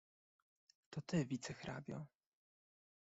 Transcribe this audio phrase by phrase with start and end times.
[0.91, 1.99] "to ty wicehrabio."